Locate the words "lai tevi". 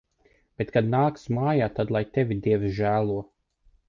1.97-2.39